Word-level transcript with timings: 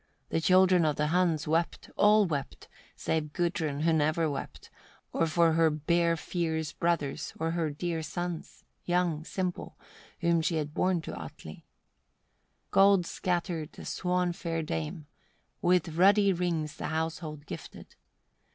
The 0.29 0.41
children 0.41 0.83
of 0.83 0.95
the 0.95 1.09
Huns 1.09 1.47
wept, 1.47 1.91
all 1.95 2.25
wept 2.25 2.67
save 2.95 3.33
Gudrun, 3.33 3.81
who 3.81 3.93
never 3.93 4.27
wept, 4.27 4.71
or 5.13 5.27
for 5.27 5.53
her 5.53 5.69
bear 5.69 6.17
fierce 6.17 6.71
brothers, 6.73 7.33
or 7.39 7.51
her 7.51 7.69
dear 7.69 8.01
sons, 8.01 8.63
young, 8.83 9.23
simple, 9.23 9.77
whom 10.21 10.41
she 10.41 10.55
had 10.55 10.73
borne 10.73 11.01
to 11.01 11.11
Atli. 11.11 11.53
39. 12.71 12.71
Gold 12.71 13.05
scattered 13.05 13.73
the 13.73 13.85
swan 13.85 14.33
fair 14.33 14.63
dame; 14.63 15.05
with 15.61 15.89
ruddy 15.89 16.33
rings 16.33 16.77
the 16.77 16.87
household 16.87 17.45
gifted. 17.45 17.95